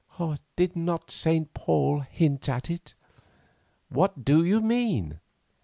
[0.55, 1.53] Did not St.
[1.53, 2.95] Paul hint at it?"
[3.89, 5.19] "What do you mean?"